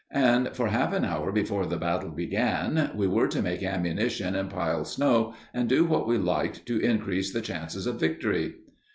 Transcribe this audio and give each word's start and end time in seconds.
And 0.13 0.55
for 0.55 0.69
half 0.69 0.93
an 0.93 1.05
hour 1.05 1.31
before 1.31 1.67
the 1.67 1.77
battle 1.77 2.09
began, 2.09 2.89
we 2.95 3.05
were 3.05 3.27
to 3.27 3.39
make 3.43 3.61
ammunition 3.61 4.33
and 4.33 4.49
pile 4.49 4.83
snow 4.83 5.35
and 5.53 5.69
do 5.69 5.85
what 5.85 6.07
we 6.07 6.17
liked 6.17 6.65
to 6.65 6.79
increase 6.81 7.31
the 7.31 7.41
chances 7.41 7.85
of 7.85 7.99
victory. 7.99 8.55